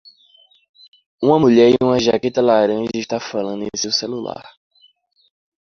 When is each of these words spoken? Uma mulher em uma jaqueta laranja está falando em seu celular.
Uma 1.21 1.37
mulher 1.37 1.69
em 1.69 1.77
uma 1.79 1.99
jaqueta 1.99 2.41
laranja 2.41 2.89
está 2.95 3.19
falando 3.19 3.61
em 3.65 3.69
seu 3.79 3.91
celular. 3.91 4.43